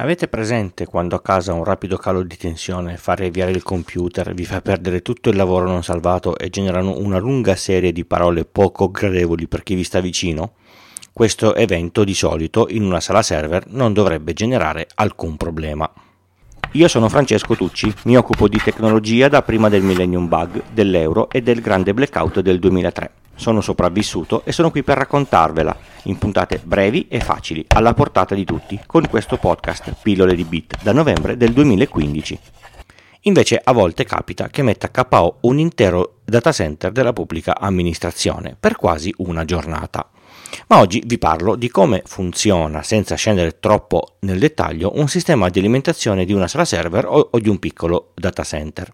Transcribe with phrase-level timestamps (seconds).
[0.00, 4.46] Avete presente quando a casa un rapido calo di tensione fa riavviare il computer, vi
[4.46, 8.90] fa perdere tutto il lavoro non salvato e generano una lunga serie di parole poco
[8.90, 10.52] gradevoli per chi vi sta vicino?
[11.12, 15.92] Questo evento di solito in una sala server non dovrebbe generare alcun problema.
[16.72, 21.42] Io sono Francesco Tucci, mi occupo di tecnologia da prima del Millennium Bug, dell'euro e
[21.42, 23.10] del grande blackout del 2003
[23.40, 28.44] sono sopravvissuto e sono qui per raccontarvela in puntate brevi e facili, alla portata di
[28.44, 32.38] tutti, con questo podcast Pillole di Bit da novembre del 2015.
[33.24, 38.56] Invece a volte capita che metta a KO un intero data center della pubblica amministrazione
[38.58, 40.08] per quasi una giornata.
[40.68, 45.58] Ma oggi vi parlo di come funziona, senza scendere troppo nel dettaglio, un sistema di
[45.58, 48.92] alimentazione di una sala server o, o di un piccolo data center.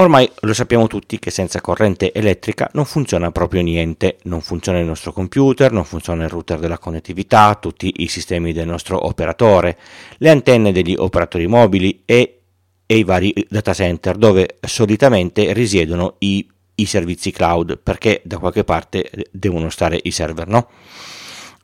[0.00, 4.86] Ormai lo sappiamo tutti che senza corrente elettrica non funziona proprio niente, non funziona il
[4.86, 9.76] nostro computer, non funziona il router della connettività, tutti i sistemi del nostro operatore,
[10.18, 12.42] le antenne degli operatori mobili e,
[12.86, 18.62] e i vari data center dove solitamente risiedono i, i servizi cloud perché da qualche
[18.62, 20.68] parte devono stare i server, no?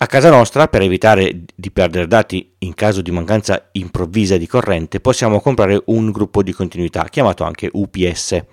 [0.04, 5.00] A casa nostra, per evitare di perdere dati in caso di mancanza improvvisa di corrente,
[5.00, 8.44] possiamo comprare un gruppo di continuità chiamato anche UPS,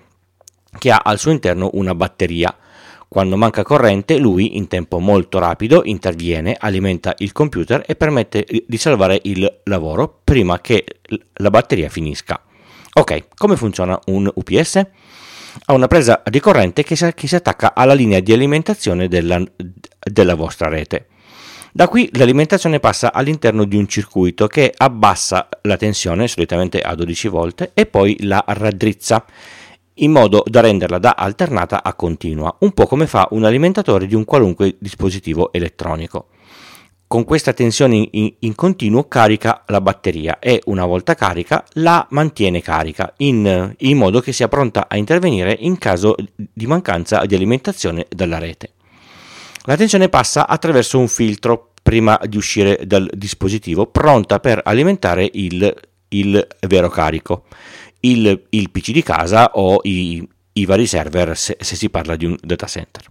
[0.78, 2.56] che ha al suo interno una batteria.
[3.06, 8.76] Quando manca corrente, lui in tempo molto rapido interviene, alimenta il computer e permette di
[8.78, 10.86] salvare il lavoro prima che
[11.34, 12.40] la batteria finisca.
[12.94, 14.76] Ok, come funziona un UPS?
[15.66, 19.38] Ha una presa di corrente che si, attacca alla linea di alimentazione della,
[20.00, 21.08] della vostra rete.
[21.74, 27.28] Da qui l'alimentazione passa all'interno di un circuito che abbassa la tensione, solitamente a 12
[27.28, 29.24] volt, e poi la raddrizza
[29.94, 34.14] in modo da renderla da alternata a continua, un po' come fa un alimentatore di
[34.14, 36.26] un qualunque dispositivo elettronico.
[37.06, 42.60] Con questa tensione in, in continuo carica la batteria e una volta carica la mantiene
[42.60, 48.06] carica in, in modo che sia pronta a intervenire in caso di mancanza di alimentazione
[48.10, 48.72] dalla rete.
[49.64, 55.72] La tensione passa attraverso un filtro prima di uscire dal dispositivo, pronta per alimentare il,
[56.08, 57.44] il vero carico,
[58.00, 62.24] il, il, PC di casa o i, i vari server se, se si parla di
[62.24, 63.04] un data center.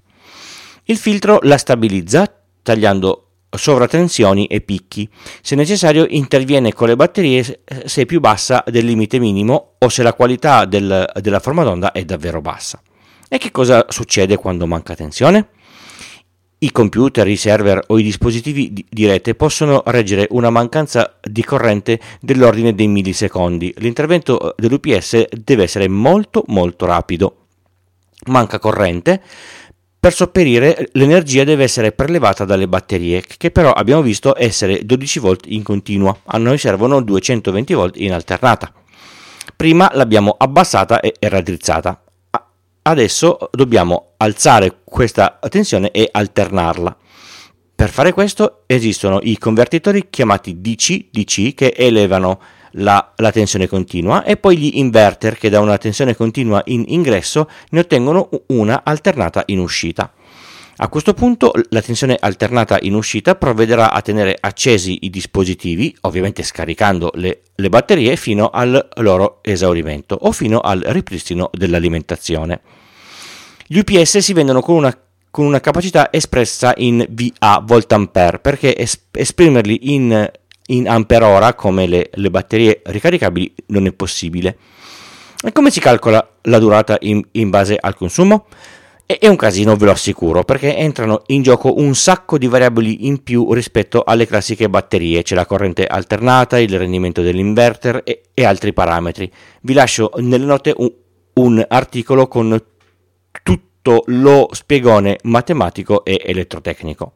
[0.85, 5.09] Il filtro la stabilizza tagliando sovratensioni e picchi.
[5.41, 7.43] Se necessario interviene con le batterie
[7.85, 11.91] se è più bassa del limite minimo o se la qualità del, della forma d'onda
[11.91, 12.81] è davvero bassa.
[13.27, 15.49] E che cosa succede quando manca tensione?
[16.63, 21.99] I computer, i server o i dispositivi di rete possono reggere una mancanza di corrente
[22.19, 23.73] dell'ordine dei millisecondi.
[23.77, 27.47] L'intervento dell'UPS deve essere molto molto rapido.
[28.27, 29.23] Manca corrente,
[29.99, 35.45] per sopperire l'energia deve essere prelevata dalle batterie, che però abbiamo visto essere 12 volt
[35.47, 36.15] in continua.
[36.25, 38.71] A noi servono 220 volt in alternata.
[39.55, 42.00] Prima l'abbiamo abbassata e raddrizzata.
[42.83, 46.97] Adesso dobbiamo alzare questa tensione e alternarla.
[47.75, 52.39] Per fare questo esistono i convertitori chiamati DC-DC che elevano
[52.73, 57.49] la, la, tensione continua e poi gli inverter che da una tensione continua in ingresso
[57.69, 60.11] ne ottengono una alternata in uscita.
[60.83, 66.41] A questo punto la tensione alternata in uscita provvederà a tenere accesi i dispositivi, ovviamente
[66.41, 72.61] scaricando le, le batterie fino al loro esaurimento o fino al ripristino dell'alimentazione.
[73.67, 74.97] Gli UPS si vendono con una,
[75.29, 80.31] con una capacità espressa in VA volt ampere perché es, esprimerli in,
[80.65, 84.57] in ampere ora come le, le batterie ricaricabili non è possibile.
[85.43, 88.47] E come si calcola la durata in, in base al consumo?
[89.19, 93.23] È un casino, ve lo assicuro, perché entrano in gioco un sacco di variabili in
[93.23, 95.21] più rispetto alle classiche batterie.
[95.21, 99.29] C'è la corrente alternata, il rendimento dell'inverter e, e altri parametri.
[99.61, 100.91] Vi lascio nelle note un,
[101.33, 102.57] un articolo con
[103.43, 107.13] tutto lo spiegone matematico e elettrotecnico.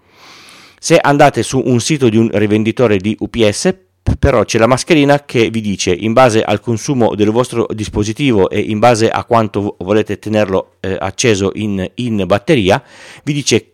[0.78, 3.74] Se andate su un sito di un rivenditore di UPS,
[4.20, 8.60] però c'è la mascherina che vi dice in base al consumo del vostro dispositivo e
[8.60, 12.82] in base a quanto volete tenerlo eh, acceso in, in, batteria,
[13.24, 13.74] vi dice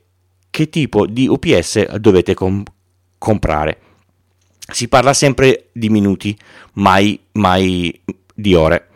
[0.49, 2.63] che tipo di UPS dovete com-
[3.17, 3.79] comprare.
[4.71, 6.37] Si parla sempre di minuti,
[6.73, 8.01] mai, mai
[8.33, 8.87] di ore.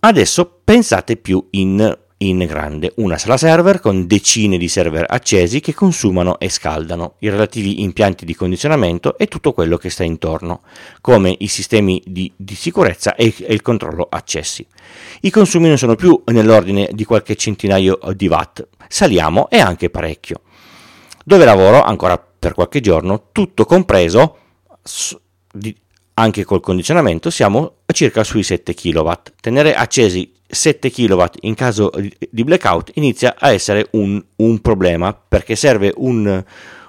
[0.00, 5.74] Adesso pensate più in in grande, una sala server con decine di server accesi che
[5.74, 10.62] consumano e scaldano, i relativi impianti di condizionamento e tutto quello che sta intorno,
[11.00, 14.66] come i sistemi di, di sicurezza e, e il controllo accessi.
[15.22, 20.42] I consumi non sono più nell'ordine di qualche centinaio di watt, saliamo e anche parecchio.
[21.24, 24.38] Dove lavoro, ancora per qualche giorno, tutto compreso,
[26.14, 29.10] anche col condizionamento siamo circa sui 7 kW.
[29.40, 31.90] Tenere accesi 7 kW in caso
[32.30, 36.42] di blackout inizia a essere un, un problema perché serve un,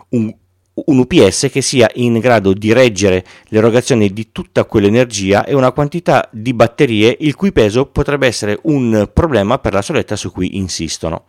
[0.10, 0.36] un,
[0.74, 6.30] un, UPS che sia in grado di reggere l'erogazione di tutta quell'energia e una quantità
[6.32, 11.26] di batterie il cui peso potrebbe essere un problema per la soletta su cui insistono.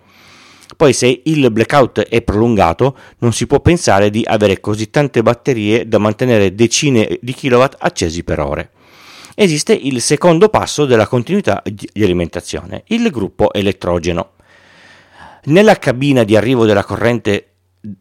[0.76, 5.86] Poi se il blackout è prolungato non si può pensare di avere così tante batterie
[5.86, 8.70] da mantenere decine di kilowatt accesi per ore.
[9.38, 14.30] Esiste il secondo passo della continuità di alimentazione, il gruppo elettrogeno.
[15.44, 17.50] Nella cabina di arrivo della corrente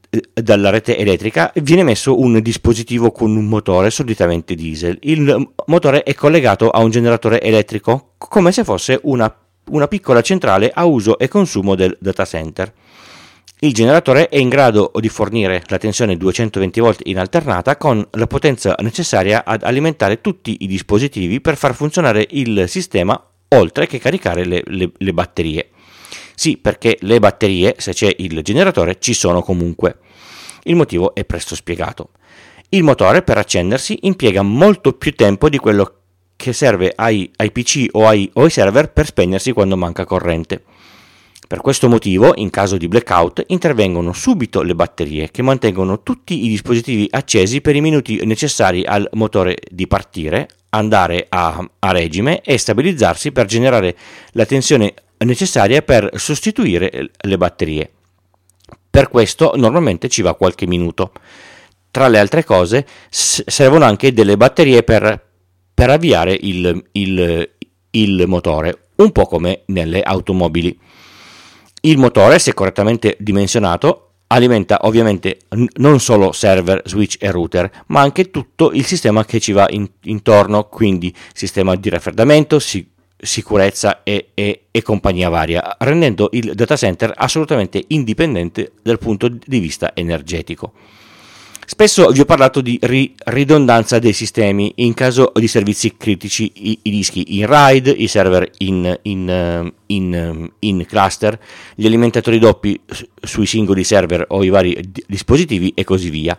[0.10, 4.98] eh, dalla rete elettrica viene messo un dispositivo con un motore solitamente diesel.
[5.02, 9.30] Il motore è collegato a un generatore elettrico come se fosse una
[9.70, 12.72] una piccola centrale a uso e consumo del data center.
[13.66, 18.28] Il generatore è in grado di fornire la tensione 220 V in alternata con la
[18.28, 24.46] potenza necessaria ad alimentare tutti i dispositivi per far funzionare il sistema oltre che caricare
[24.46, 25.70] le, le, le batterie.
[26.36, 29.98] Sì, perché le batterie, se c'è il generatore, ci sono comunque.
[30.66, 32.10] Il motivo è presto spiegato.
[32.70, 36.02] Il motore per accendersi impiega molto più tempo di quello
[36.36, 40.66] che serve ai, ai PC o ai, o ai server per spegnersi quando manca corrente.
[41.48, 46.50] Per questo motivo, in caso di blackout, intervengono subito le batterie che mantengono tutti i
[46.50, 52.58] dispositivi accesi per i minuti necessari al motore di partire, andare a, a regime e
[52.58, 53.96] stabilizzarsi per generare
[54.32, 57.92] la tensione necessaria per sostituire le batterie.
[58.90, 61.12] Per questo normalmente ci va qualche minuto.
[61.92, 65.34] Tra le altre cose servono anche delle batterie per
[65.76, 67.50] per avviare il, il,
[67.92, 70.80] il motore, un po' come nelle automobili.
[71.86, 75.42] Il motore, se correttamente dimensionato, alimenta ovviamente
[75.76, 79.88] non solo server, switch e router, ma anche tutto il sistema che ci va in,
[80.06, 86.76] intorno, quindi sistema di raffreddamento, si, sicurezza e, e, e, compagnia varia, rendendo il data
[86.76, 90.74] center assolutamente indipendente dal punto di vista energetico.
[91.68, 96.80] Spesso vi ho parlato di ri- ridondanza dei sistemi in caso di servizi critici, i,
[96.84, 101.40] i dischi in RAID, i server in, in, in, in, cluster,
[101.74, 102.80] gli alimentatori doppi
[103.20, 106.38] sui singoli server o i vari d- dispositivi e così via.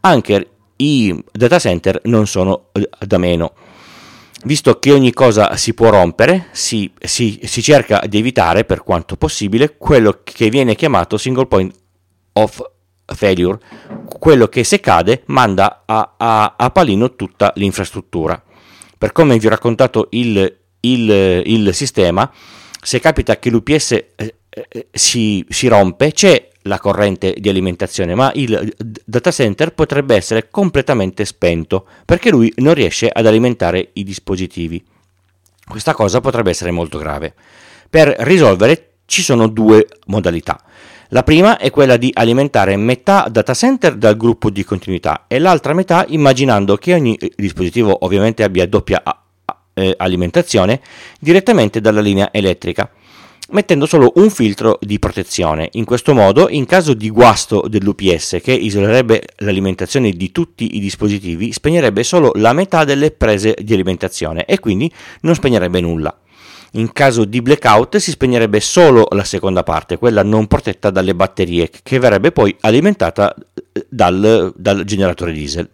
[0.00, 3.54] Anche i data center non sono eh, da meno.
[4.44, 9.16] Visto che ogni cosa si può rompere, si, si, si cerca di evitare per quanto
[9.16, 11.74] possibile quello che viene chiamato single point
[12.34, 12.74] of
[13.06, 13.58] failure,
[14.08, 18.42] quello che se cade manda a, a, a palino tutta l'infrastruttura.
[18.98, 22.30] Per come vi ho raccontato il, il, il sistema,
[22.80, 28.30] se capita che l'UPS eh, eh, si, si rompe, c'è la corrente di alimentazione, ma
[28.34, 28.74] il
[29.04, 34.84] data center potrebbe essere completamente spento perché lui non riesce ad alimentare i dispositivi.
[35.66, 37.34] Questa cosa potrebbe essere molto grave.
[37.88, 40.60] Per risolvere ci sono due modalità.
[41.10, 45.72] La prima è quella di alimentare metà data center dal gruppo di continuità e l'altra
[45.72, 49.02] metà immaginando che ogni eh, dispositivo ovviamente abbia doppia
[49.74, 50.80] eh, alimentazione
[51.20, 52.90] direttamente dalla linea elettrica
[53.50, 55.68] mettendo solo un filtro di protezione.
[55.74, 61.52] In questo modo, in caso di guasto dell'UPS che isolerebbe l'alimentazione di tutti i dispositivi,
[61.52, 66.12] spegnerebbe solo la metà delle prese di alimentazione e quindi non spegnerebbe nulla.
[66.72, 71.70] In caso di blackout si spegnerebbe solo la seconda parte, quella non protetta dalle batterie,
[71.82, 73.34] che verrebbe poi alimentata
[73.72, 75.68] eh, dal, dal generatore diesel.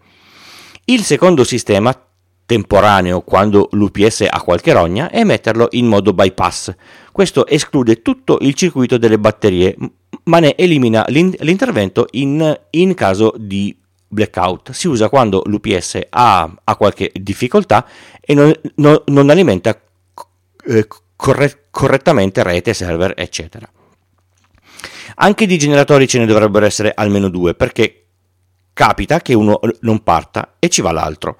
[0.85, 1.97] Il secondo sistema
[2.45, 6.73] temporaneo quando l'UPS ha qualche rogna è metterlo in modo bypass.
[7.11, 9.75] Questo esclude tutto il circuito delle batterie,
[10.25, 13.75] ma ne elimina l'intervento in, in caso di
[14.07, 14.71] blackout.
[14.71, 17.85] Si usa quando l'UPS ha, ha qualche difficoltà
[18.21, 19.79] e non, non, non alimenta
[20.65, 23.69] eh, corre- correttamente rete, server, eccetera.
[25.15, 28.05] Anche di generatori ce ne dovrebbero essere almeno due, perché
[28.73, 31.37] capita che uno non parta e ci va l'altro.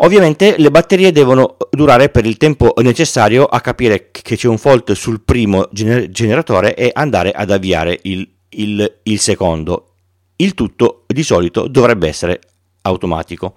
[0.00, 4.92] Ovviamente le batterie devono durare per il tempo necessario a capire che c'è un fault
[4.92, 9.94] sul primo gener- generatore e andare ad avviare il, il, il secondo.
[10.36, 12.38] Il tutto di solito dovrebbe essere
[12.82, 13.54] automatico.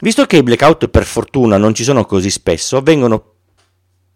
[0.00, 3.34] Visto che i blackout per fortuna non ci sono così spesso, vengono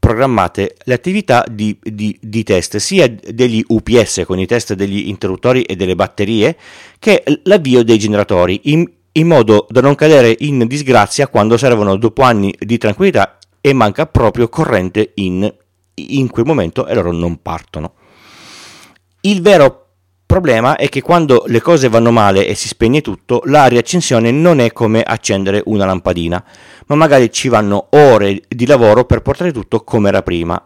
[0.04, 5.62] programmate le attività di, di, di, test sia degli UPS con i test degli interruttori
[5.62, 6.58] e delle batterie
[6.98, 12.20] che l'avvio dei generatori in, in modo da non cadere in disgrazia quando servono dopo
[12.20, 15.50] anni di tranquillità e manca proprio corrente in,
[15.94, 17.94] in quel momento e loro non partono.
[19.22, 19.83] Il vero
[20.34, 24.58] problema è che quando le cose vanno male e si spegne tutto, la riaccensione non
[24.58, 26.44] è come accendere una lampadina,
[26.86, 30.60] ma magari ci vanno ore di lavoro per portare tutto come era prima.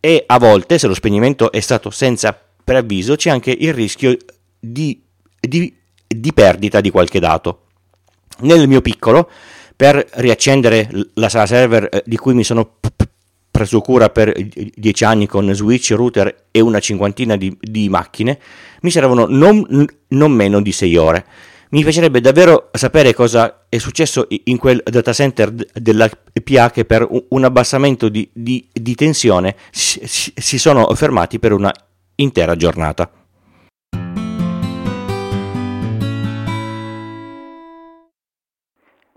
[0.00, 4.16] E a volte, se lo spegnimento è stato senza preavviso, c'è anche il rischio
[4.58, 5.00] di,
[5.38, 5.72] di,
[6.04, 7.66] di perdita di qualche dato.
[8.38, 9.30] Nel mio piccolo,
[9.76, 12.78] per riaccendere la sala server eh, di cui mi sono
[13.56, 14.34] preso cura per
[14.74, 18.38] dieci anni con switch, router e una cinquantina di, di macchine,
[18.82, 19.64] mi servono non,
[20.08, 21.24] non, meno di sei ore.
[21.70, 26.06] Mi piacerebbe davvero sapere cosa è successo in quel data center della
[26.44, 31.72] PA che per un abbassamento di, di, di tensione si, si sono fermati per una
[32.16, 33.10] intera giornata.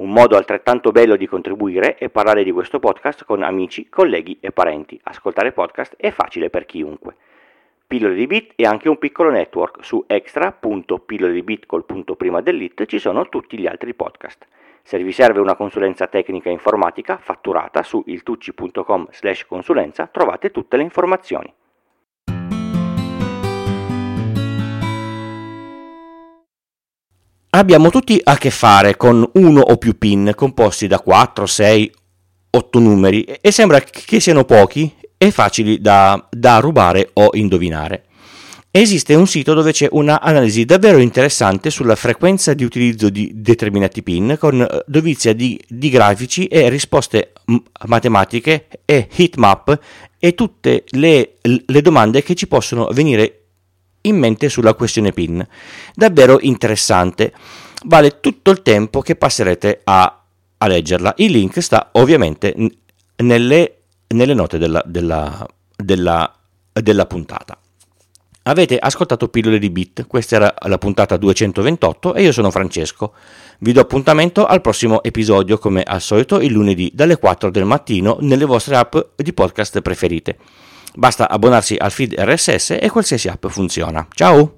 [0.00, 4.50] Un modo altrettanto bello di contribuire è parlare di questo podcast con amici, colleghi e
[4.50, 4.98] parenti.
[5.02, 7.16] Ascoltare podcast è facile per chiunque.
[7.86, 9.84] Pillole di Bit è anche un piccolo network.
[9.84, 14.46] Su extra.pillole di Bit col punto prima dell'it ci sono tutti gli altri podcast.
[14.82, 20.82] Se vi serve una consulenza tecnica informatica fatturata su iltucci.com slash consulenza trovate tutte le
[20.82, 21.52] informazioni.
[27.52, 31.92] Abbiamo tutti a che fare con uno o più pin composti da 4, 6,
[32.50, 38.04] 8 numeri e sembra che siano pochi e facili da, da rubare o indovinare.
[38.70, 44.36] Esiste un sito dove c'è un'analisi davvero interessante sulla frequenza di utilizzo di determinati pin
[44.38, 47.32] con eh, dovizia di, di grafici e risposte
[47.86, 49.76] matematiche e heatmap
[50.20, 53.39] e tutte le, le domande che ci possono venire
[54.02, 55.46] in mente sulla questione PIN.
[55.94, 57.32] Davvero interessante.
[57.84, 60.22] Vale tutto il tempo che passerete a,
[60.58, 61.14] a leggerla.
[61.16, 62.54] Il link sta ovviamente
[63.16, 63.76] nelle,
[64.08, 66.34] nelle note della, della, della,
[66.72, 67.58] della puntata.
[68.44, 73.12] Avete ascoltato Pillole di Bit, questa era la puntata 228 e io sono Francesco.
[73.58, 78.16] Vi do appuntamento al prossimo episodio come al solito il lunedì dalle 4 del mattino
[78.20, 80.38] nelle vostre app di podcast preferite.
[80.94, 84.06] Basta abbonarsi al feed RSS e qualsiasi app funziona.
[84.12, 84.54] Ciao!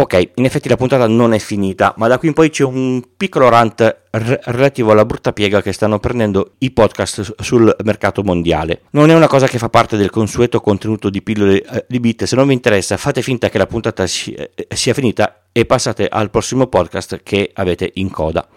[0.00, 3.02] Ok, in effetti la puntata non è finita, ma da qui in poi c'è un
[3.18, 8.84] piccolo rant r- relativo alla brutta piega che stanno prendendo i podcast sul mercato mondiale.
[8.92, 12.24] Non è una cosa che fa parte del consueto contenuto di pillole eh, di bit,
[12.24, 16.08] se non vi interessa fate finta che la puntata si- eh, sia finita e passate
[16.08, 18.48] al prossimo podcast che avete in coda.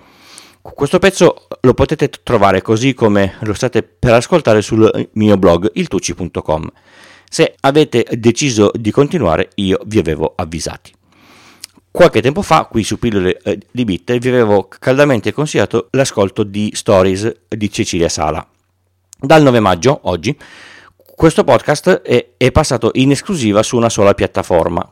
[0.62, 6.70] Questo pezzo lo potete trovare così come lo state per ascoltare sul mio blog iltucci.com.
[7.30, 10.94] Se avete deciso di continuare, io vi avevo avvisati.
[11.90, 16.72] Qualche tempo fa, qui su Pillole eh, di Bit, vi avevo caldamente consigliato l'ascolto di
[16.74, 18.46] Stories di Cecilia Sala.
[19.18, 20.38] Dal 9 maggio, oggi,
[20.96, 24.86] questo podcast è, è passato in esclusiva su una sola piattaforma,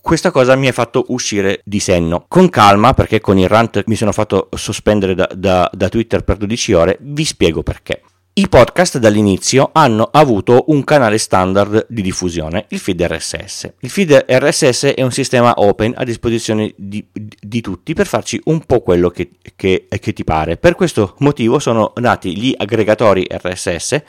[0.00, 2.24] questa cosa mi ha fatto uscire di senno.
[2.28, 6.36] Con calma, perché con il rant mi sono fatto sospendere da, da, da Twitter per
[6.36, 8.02] 12 ore, vi spiego perché.
[8.38, 13.72] I podcast dall'inizio hanno avuto un canale standard di diffusione, il feed RSS.
[13.80, 18.60] Il feed RSS è un sistema open a disposizione di, di tutti per farci un
[18.60, 20.56] po' quello che, che, che, ti pare.
[20.56, 24.02] Per questo motivo sono nati gli aggregatori RSS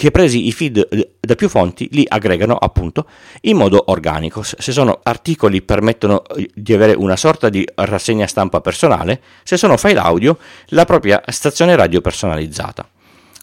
[0.00, 3.04] che presi i feed eh, da più fonti li aggregano appunto
[3.42, 4.42] in modo organico.
[4.42, 9.76] Se sono articoli permettono eh, di avere una sorta di rassegna stampa personale, se sono
[9.76, 10.38] file audio
[10.68, 12.88] la propria stazione radio personalizzata.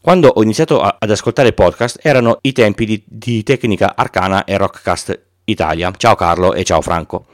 [0.02, 5.20] Quando ho iniziato ad ascoltare podcast erano i tempi di, di Tecnica Arcana e Rockcast
[5.44, 5.92] Italia.
[5.96, 7.26] Ciao Carlo e ciao Franco.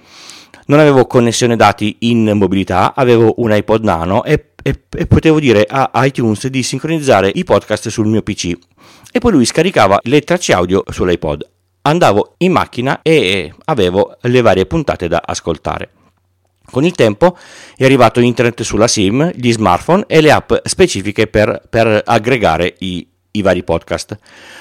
[0.65, 5.67] Non avevo connessione dati in mobilità, avevo un iPod nano e, e, e potevo dire
[5.69, 8.57] a iTunes di sincronizzare i podcast sul mio PC
[9.11, 11.47] e poi lui scaricava le tracce audio sull'iPod.
[11.81, 15.89] Andavo in macchina e avevo le varie puntate da ascoltare.
[16.65, 17.37] Con il tempo
[17.75, 23.05] è arrivato internet sulla SIM, gli smartphone e le app specifiche per, per aggregare i,
[23.35, 24.17] i vari podcast.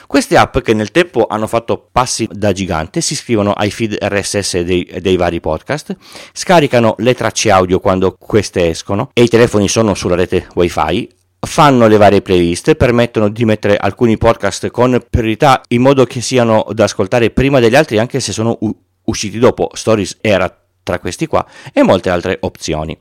[0.07, 4.61] Queste app che nel tempo hanno fatto passi da gigante si iscrivono ai feed RSS
[4.61, 5.97] dei, dei, vari podcast,
[6.33, 11.09] scaricano le tracce audio quando queste escono e i telefoni sono sulla rete wifi
[11.45, 16.65] fanno le varie playlist, permettono di mettere alcuni podcast con priorità in modo che siano
[16.71, 18.75] da ascoltare prima degli altri anche se sono u-
[19.05, 19.71] usciti dopo.
[19.73, 22.97] Stories era tra questi qua e molte altre opzioni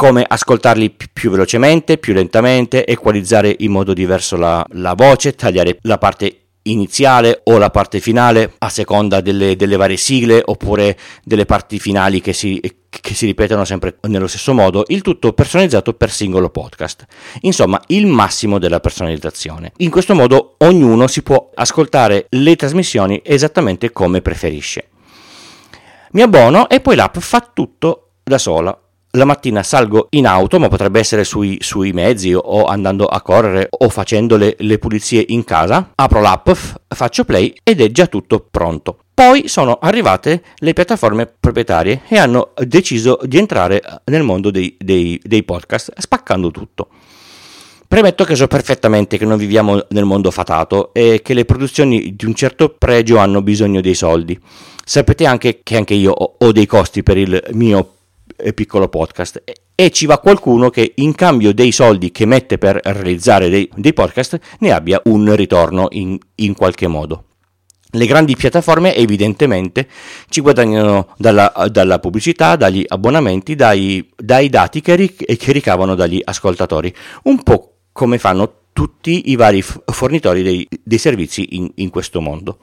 [0.00, 5.98] come ascoltarli più velocemente, più lentamente, equalizzare in modo diverso la, la voce, tagliare la
[5.98, 11.80] parte iniziale o la parte finale a seconda delle, delle varie sigle oppure delle parti
[11.80, 16.48] finali che si, che si ripetono sempre nello stesso modo, il tutto personalizzato per singolo
[16.50, 17.04] podcast.
[17.40, 19.72] Insomma, il massimo della personalizzazione.
[19.78, 24.90] In questo modo ognuno si può ascoltare le trasmissioni esattamente come preferisce.
[26.12, 28.80] Mi abbono e poi l'app fa tutto da sola
[29.12, 33.68] la mattina salgo in auto, ma potrebbe essere sui, sui mezzi o andando a correre
[33.70, 36.50] o facendo le, le pulizie in casa, apro l'app,
[36.88, 38.98] faccio play ed è già tutto pronto.
[39.14, 45.20] Poi sono arrivate le piattaforme proprietarie e hanno deciso di entrare nel mondo dei, dei,
[45.22, 46.88] dei podcast, spaccando tutto.
[47.88, 52.26] Premetto che so perfettamente che non viviamo nel mondo fatato e che le produzioni di
[52.26, 54.38] un certo pregio hanno bisogno dei soldi.
[54.84, 57.94] Sapete anche che anche io ho dei costi per il mio
[58.54, 59.42] piccolo podcast
[59.74, 63.92] e ci va qualcuno che in cambio dei soldi che mette per realizzare dei, dei
[63.92, 67.24] podcast ne abbia un ritorno in, in qualche modo.
[67.92, 69.88] Le grandi piattaforme evidentemente
[70.28, 76.20] ci guadagnano dalla, dalla pubblicità, dagli abbonamenti, dai, dai dati che, ric- che, ricavano dagli
[76.22, 76.92] ascoltatori,
[77.24, 82.58] un po' come fanno tutti i vari fornitori dei, dei servizi in, in questo mondo.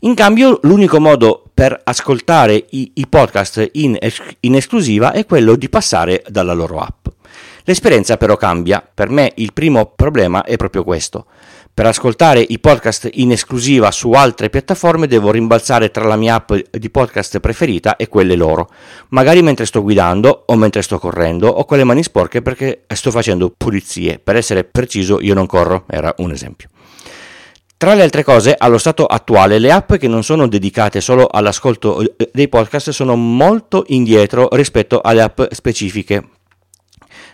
[0.00, 3.96] In cambio, l'unico modo per ascoltare i, i podcast in,
[4.40, 7.06] in esclusiva è quello di passare dalla loro app.
[7.64, 11.26] L'esperienza però cambia, per me il primo problema è proprio questo.
[11.72, 16.52] Per ascoltare i podcast in esclusiva su altre piattaforme devo rimbalzare tra la mia app
[16.70, 18.70] di podcast preferita e quelle loro,
[19.08, 23.10] magari mentre sto guidando o mentre sto correndo o con le mani sporche perché sto
[23.10, 24.18] facendo pulizie.
[24.18, 26.68] Per essere preciso io non corro, era un esempio.
[27.78, 32.00] Tra le altre cose, allo stato attuale, le app che non sono dedicate solo all'ascolto
[32.16, 36.26] eh, dei podcast sono molto indietro rispetto alle app specifiche.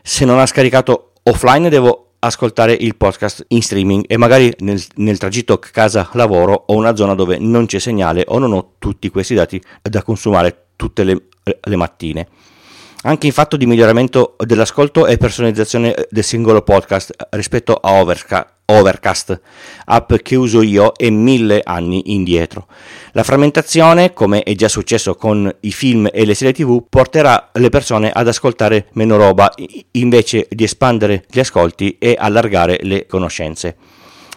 [0.03, 5.19] Se non ha scaricato offline devo ascoltare il podcast in streaming e magari nel, nel
[5.19, 9.63] tragitto casa-lavoro o una zona dove non c'è segnale o non ho tutti questi dati
[9.81, 12.27] da consumare tutte le, le mattine.
[13.03, 19.41] Anche in fatto di miglioramento dell'ascolto e personalizzazione del singolo podcast rispetto a Overcast Overcast,
[19.85, 22.67] app che uso io e mille anni indietro.
[23.13, 27.69] La frammentazione, come è già successo con i film e le serie tv, porterà le
[27.69, 29.53] persone ad ascoltare meno roba
[29.93, 33.77] invece di espandere gli ascolti e allargare le conoscenze.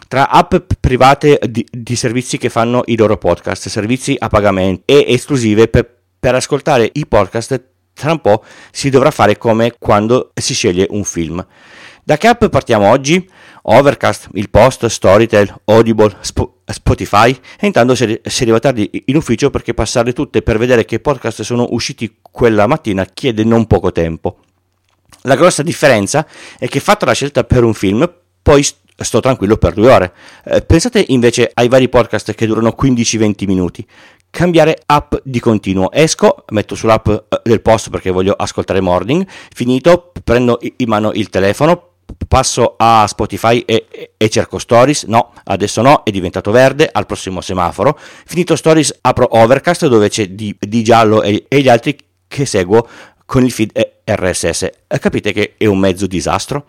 [0.08, 5.06] Tra app private di, di servizi che fanno i loro podcast, servizi a pagamento e
[5.08, 7.62] esclusive per, per ascoltare i podcast,
[7.94, 11.46] tra un po' si dovrà fare come quando si sceglie un film.
[12.08, 13.28] Da che app partiamo oggi?
[13.64, 19.74] Overcast, il Post, Storytel, Audible, Sp- Spotify e intanto si arriva tardi in ufficio perché
[19.74, 24.38] passarle tutte per vedere che podcast sono usciti quella mattina chiede non poco tempo.
[25.22, 26.28] La grossa differenza
[26.60, 28.08] è che fatta la scelta per un film,
[28.40, 30.14] poi sto tranquillo per due ore.
[30.44, 33.84] Eh, pensate invece ai vari podcast che durano 15-20 minuti.
[34.30, 35.92] Cambiare app di continuo.
[35.92, 39.26] Esco, metto sull'app eh, del post perché voglio ascoltare Morning.
[39.28, 41.94] Finito, prendo in mano il telefono,
[42.28, 47.42] passo a Spotify e, e, cerco Stories, no, adesso no, è diventato verde, al prossimo
[47.42, 47.98] semaforo.
[48.26, 52.88] Finito Stories apro Overcast dove c'è di, di giallo e, e, gli altri che seguo
[53.26, 53.72] con il feed
[54.04, 54.70] RSS.
[54.88, 56.66] Capite che è un mezzo disastro?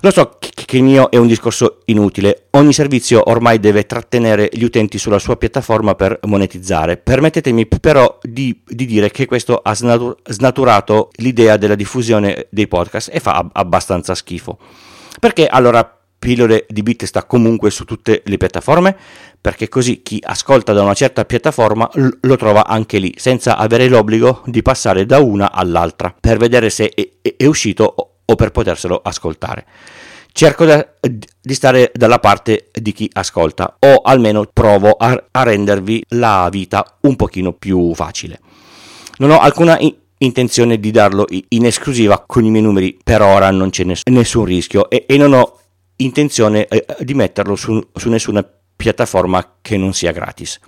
[0.00, 4.64] Lo so che il mio è un discorso inutile, ogni servizio ormai deve trattenere gli
[4.64, 11.10] utenti sulla sua piattaforma per monetizzare, permettetemi però di, di dire che questo ha snaturato
[11.18, 14.58] l'idea della diffusione dei podcast e fa abbastanza schifo.
[15.20, 18.96] Perché allora Pillole di Bit sta comunque su tutte le piattaforme?
[19.40, 21.88] Perché così chi ascolta da una certa piattaforma
[22.22, 26.90] lo trova anche lì, senza avere l'obbligo di passare da una all'altra per vedere se
[26.90, 29.64] è, è uscito o per poterselo ascoltare.
[30.36, 36.04] Cerco da, di stare dalla parte di chi ascolta o almeno provo a, a rendervi
[36.08, 38.40] la vita un pochino più facile.
[39.16, 43.50] Non ho alcuna in- intenzione di darlo in esclusiva con i miei numeri, per ora
[43.50, 45.58] non c'è ness- nessun rischio e, e, non ho
[45.96, 48.46] intenzione eh, di metterlo su, su nessuna
[48.76, 50.60] piattaforma che non sia gratis.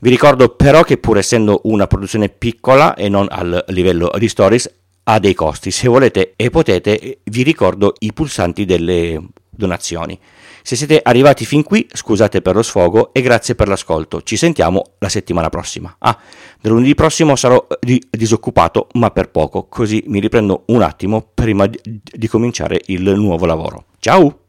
[0.00, 4.68] Vi ricordo però che pur essendo una produzione piccola e non al livello di stories,
[5.08, 5.70] ha dei costi.
[5.70, 10.18] Se volete e potete, vi ricordo i pulsanti delle donazioni.
[10.62, 14.22] Se siete arrivati fin qui, scusate per lo sfogo e grazie per l'ascolto.
[14.22, 15.94] Ci sentiamo la settimana prossima.
[15.98, 16.18] Ah,
[16.60, 21.30] da lunedì prossimo sarò eh, di- disoccupato, ma per poco, così mi riprendo un attimo
[21.32, 23.84] prima di cominciare il nuovo lavoro.
[24.00, 24.45] Ciao!